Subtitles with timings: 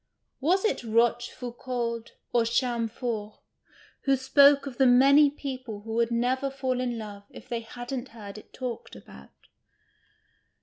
[0.39, 3.33] Was it Rochefoucauld or Chamfort
[4.05, 8.07] who spoke of the many people who would never fall in love if they hadn't
[8.09, 9.29] heard it talked about